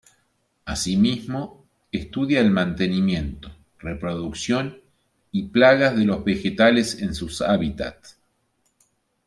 [0.65, 4.81] Asimismo, estudia el mantenimiento, reproducción
[5.31, 8.03] y plagas de los vegetales en sus hábitat.